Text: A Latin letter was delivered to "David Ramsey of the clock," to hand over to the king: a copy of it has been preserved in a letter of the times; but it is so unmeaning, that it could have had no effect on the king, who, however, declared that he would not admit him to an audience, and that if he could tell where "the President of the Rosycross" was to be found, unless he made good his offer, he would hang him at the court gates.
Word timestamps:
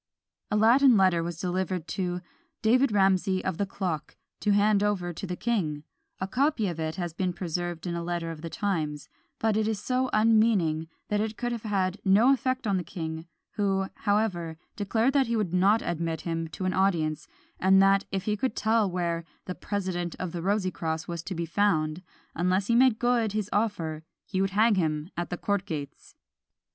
A 0.49 0.55
Latin 0.57 0.97
letter 0.97 1.21
was 1.21 1.39
delivered 1.39 1.87
to 1.89 2.21
"David 2.63 2.91
Ramsey 2.91 3.45
of 3.45 3.59
the 3.59 3.67
clock," 3.67 4.15
to 4.39 4.49
hand 4.49 4.81
over 4.81 5.13
to 5.13 5.27
the 5.27 5.35
king: 5.35 5.83
a 6.19 6.27
copy 6.27 6.67
of 6.67 6.79
it 6.79 6.95
has 6.95 7.13
been 7.13 7.33
preserved 7.33 7.85
in 7.85 7.93
a 7.93 8.01
letter 8.01 8.31
of 8.31 8.41
the 8.41 8.49
times; 8.49 9.09
but 9.37 9.55
it 9.55 9.67
is 9.67 9.79
so 9.79 10.09
unmeaning, 10.11 10.87
that 11.09 11.21
it 11.21 11.37
could 11.37 11.51
have 11.51 11.61
had 11.61 11.99
no 12.03 12.33
effect 12.33 12.65
on 12.65 12.77
the 12.77 12.83
king, 12.83 13.27
who, 13.51 13.89
however, 13.97 14.57
declared 14.75 15.13
that 15.13 15.27
he 15.27 15.35
would 15.35 15.53
not 15.53 15.83
admit 15.83 16.21
him 16.21 16.47
to 16.47 16.65
an 16.65 16.73
audience, 16.73 17.27
and 17.59 17.79
that 17.79 18.03
if 18.11 18.23
he 18.23 18.35
could 18.35 18.55
tell 18.55 18.89
where 18.89 19.23
"the 19.45 19.53
President 19.53 20.15
of 20.17 20.31
the 20.31 20.41
Rosycross" 20.41 21.07
was 21.07 21.21
to 21.21 21.35
be 21.35 21.45
found, 21.45 22.01
unless 22.33 22.65
he 22.65 22.73
made 22.75 22.97
good 22.97 23.33
his 23.33 23.51
offer, 23.53 24.03
he 24.25 24.41
would 24.41 24.49
hang 24.49 24.73
him 24.73 25.11
at 25.15 25.29
the 25.29 25.37
court 25.37 25.63
gates. 25.67 26.15